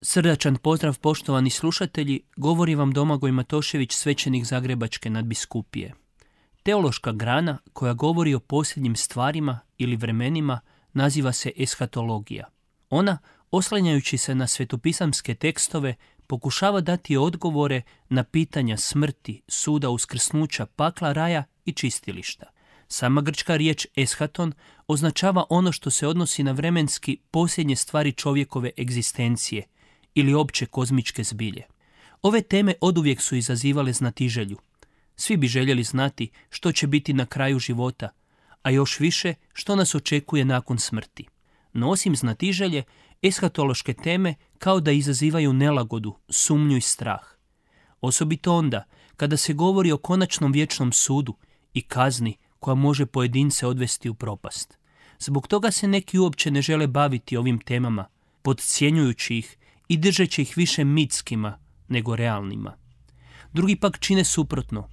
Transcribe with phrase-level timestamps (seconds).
[0.00, 5.94] Srdačan pozdrav poštovani slušatelji, govori vam Domagoj Matošević, svećenik Zagrebačke nadbiskupije.
[6.62, 10.60] Teološka grana koja govori o posljednjim stvarima ili vremenima
[10.92, 12.44] naziva se eshatologija.
[12.90, 13.18] Ona,
[13.50, 15.94] oslanjajući se na svetopisamske tekstove,
[16.26, 22.46] pokušava dati odgovore na pitanja smrti, suda, uskrsnuća, pakla, raja i čistilišta.
[22.88, 24.52] Sama grčka riječ eshaton
[24.86, 29.62] označava ono što se odnosi na vremenski posljednje stvari čovjekove egzistencije–
[30.14, 31.62] ili opće kozmičke zbilje.
[32.22, 34.58] Ove teme oduvijek su izazivale znatiželju.
[35.16, 38.08] Svi bi željeli znati što će biti na kraju života,
[38.62, 41.26] a još više što nas očekuje nakon smrti.
[41.72, 42.82] No osim znatiželje,
[43.22, 47.22] eshatološke teme kao da izazivaju nelagodu, sumnju i strah.
[48.00, 48.84] Osobito onda
[49.16, 51.34] kada se govori o konačnom vječnom sudu
[51.74, 54.78] i kazni koja može pojedince odvesti u propast.
[55.18, 58.06] Zbog toga se neki uopće ne žele baviti ovim temama,
[58.42, 59.57] podcjenjujući ih
[59.88, 61.58] i držeći ih više mitskima
[61.88, 62.76] nego realnima.
[63.52, 64.88] Drugi pak čine suprotno,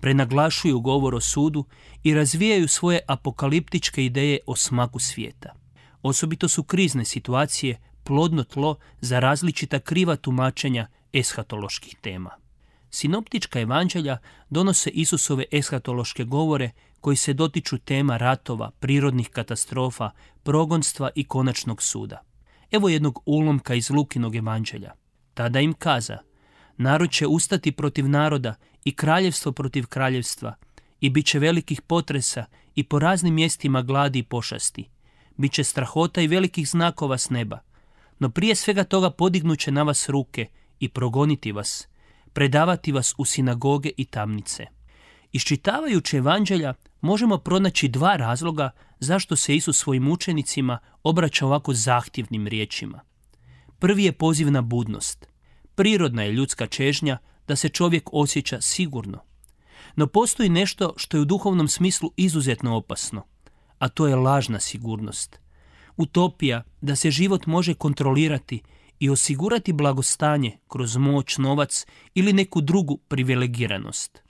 [0.00, 1.64] prenaglašuju govor o sudu
[2.02, 5.54] i razvijaju svoje apokaliptičke ideje o smaku svijeta.
[6.02, 12.30] Osobito su krizne situacije plodno tlo za različita kriva tumačenja eshatoloških tema.
[12.90, 14.18] Sinoptička evanđelja
[14.50, 20.10] donose Isusove eshatološke govore koji se dotiču tema ratova, prirodnih katastrofa,
[20.42, 22.29] progonstva i konačnog suda.
[22.70, 24.92] Evo jednog ulomka iz Lukinog evanđelja.
[25.34, 26.18] Tada im kaza,
[26.76, 28.54] narod će ustati protiv naroda
[28.84, 30.54] i kraljevstvo protiv kraljevstva
[31.00, 34.88] i bit će velikih potresa i po raznim mjestima gladi i pošasti.
[35.36, 37.58] Biće strahota i velikih znakova s neba.
[38.18, 40.46] No prije svega toga podignuće na vas ruke
[40.80, 41.88] i progoniti vas,
[42.32, 44.66] predavati vas u sinagoge i tamnice.
[45.32, 53.00] Iščitavajući evanđelja možemo pronaći dva razloga zašto se Isus svojim učenicima obraća ovako zahtjevnim riječima.
[53.78, 55.26] Prvi je poziv na budnost.
[55.74, 57.18] Prirodna je ljudska čežnja
[57.48, 59.18] da se čovjek osjeća sigurno.
[59.96, 63.22] No postoji nešto što je u duhovnom smislu izuzetno opasno,
[63.78, 65.40] a to je lažna sigurnost.
[65.96, 68.62] Utopija da se život može kontrolirati
[68.98, 74.22] i osigurati blagostanje kroz moć, novac ili neku drugu privilegiranost.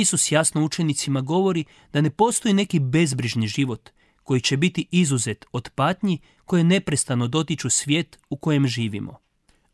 [0.00, 3.90] Isus jasno učenicima govori da ne postoji neki bezbrižni život
[4.22, 9.18] koji će biti izuzet od patnji koje neprestano dotiču svijet u kojem živimo.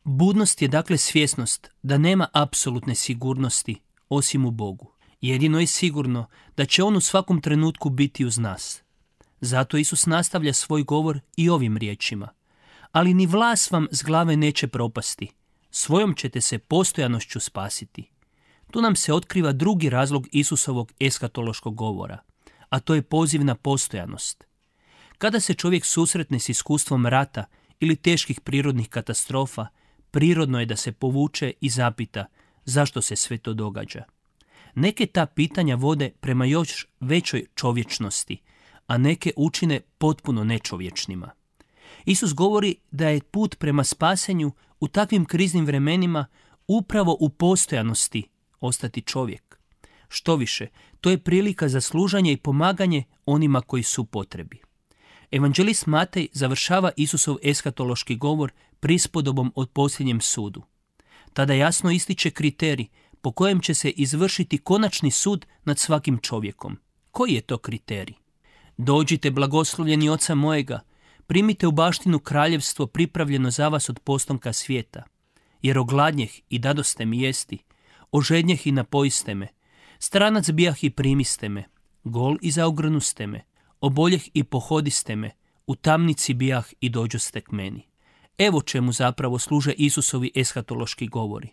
[0.04, 4.92] Budnost je dakle svjesnost da nema apsolutne sigurnosti osim u Bogu.
[5.20, 6.26] Jedino je sigurno
[6.56, 8.82] da će On u svakom trenutku biti uz nas.
[9.40, 12.28] Zato Isus nastavlja svoj govor i ovim riječima.
[12.92, 15.28] Ali ni vlas vam s glave neće propasti.
[15.70, 18.13] Svojom ćete se postojanošću spasiti.
[18.74, 22.18] Tu nam se otkriva drugi razlog Isusovog eskatološkog govora,
[22.68, 24.44] a to je poziv na postojanost.
[25.18, 27.44] Kada se čovjek susretne s iskustvom rata
[27.80, 29.66] ili teških prirodnih katastrofa,
[30.10, 32.26] prirodno je da se povuče i zapita
[32.64, 34.04] zašto se sve to događa.
[34.74, 38.42] Neke ta pitanja vode prema još većoj čovječnosti,
[38.86, 41.30] a neke učine potpuno nečovječnima.
[42.04, 46.26] Isus govori da je put prema spasenju u takvim kriznim vremenima
[46.68, 48.33] upravo u postojanosti
[48.66, 49.58] ostati čovjek.
[50.08, 50.66] Što više,
[51.00, 54.60] to je prilika za služanje i pomaganje onima koji su potrebi.
[55.30, 60.62] Evanđelist Matej završava Isusov eskatološki govor prispodobom od posljednjem sudu.
[61.32, 62.86] Tada jasno ističe kriterij
[63.20, 66.78] po kojem će se izvršiti konačni sud nad svakim čovjekom.
[67.10, 68.14] Koji je to kriterij?
[68.76, 70.80] Dođite blagoslovljeni oca mojega,
[71.26, 75.02] primite u baštinu kraljevstvo pripravljeno za vas od postomka svijeta,
[75.62, 77.58] jer ogladnjeh i dadoste mi jesti,
[78.14, 79.48] ožednjeh i napojiste me,
[79.98, 81.64] stranac bijah i primiste me,
[82.04, 83.44] gol i zaogrnuste me,
[83.80, 85.30] oboljeh i pohodiste me,
[85.66, 87.82] u tamnici bijah i dođoste k meni.
[88.38, 91.48] Evo čemu zapravo služe Isusovi eshatološki govori.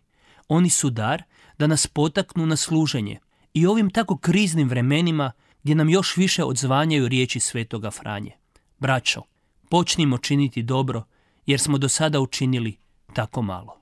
[0.48, 1.24] Oni su dar
[1.58, 3.20] da nas potaknu na služenje
[3.54, 5.32] i ovim tako kriznim vremenima
[5.64, 8.32] gdje nam još više odzvanjaju riječi svetoga Franje.
[8.80, 9.22] Braćo,
[9.70, 11.04] počnimo činiti dobro
[11.46, 12.78] jer smo do sada učinili
[13.14, 13.81] tako malo.